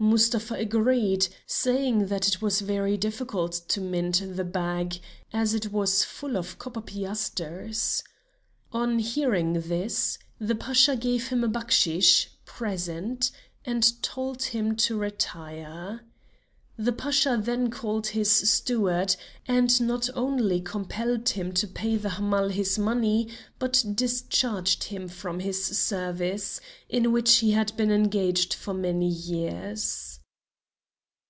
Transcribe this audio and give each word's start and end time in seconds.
Mustapha 0.00 0.54
agreed, 0.54 1.26
saying 1.44 2.06
that 2.06 2.28
it 2.28 2.40
was 2.40 2.60
very 2.60 2.96
difficult 2.96 3.50
to 3.66 3.80
mend 3.80 4.14
the 4.36 4.44
bag 4.44 5.00
as 5.32 5.54
it 5.54 5.72
was 5.72 6.04
full 6.04 6.36
of 6.36 6.56
copper 6.56 6.80
piasters. 6.80 8.04
On 8.72 9.00
hearing 9.00 9.54
this, 9.54 10.16
the 10.38 10.54
Pasha 10.54 10.94
gave 10.94 11.28
him 11.30 11.42
a 11.42 11.48
backsheesh 11.48 12.28
(present) 12.44 13.32
and 13.64 14.00
told 14.00 14.44
him 14.44 14.76
to 14.76 14.96
retire. 14.96 16.02
The 16.80 16.92
Pasha 16.92 17.36
then 17.42 17.70
called 17.72 18.06
his 18.06 18.30
steward, 18.30 19.16
and 19.48 19.80
not 19.80 20.08
only 20.14 20.60
compelled 20.60 21.30
him 21.30 21.50
to 21.54 21.66
pay 21.66 21.96
the 21.96 22.10
Hamal 22.10 22.50
his 22.50 22.78
money, 22.78 23.30
but 23.58 23.84
discharged 23.96 24.84
him 24.84 25.08
from 25.08 25.40
his 25.40 25.76
service, 25.76 26.60
in 26.88 27.10
which 27.10 27.38
he 27.38 27.50
had 27.50 27.76
been 27.76 27.90
engaged 27.90 28.54
for 28.54 28.74
many 28.74 29.08
years. 29.08 30.04